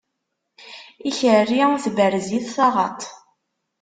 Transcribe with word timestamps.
Ikerri 1.09 1.61
tberrez-it 1.83 2.45
taɣaṭ. 2.55 3.01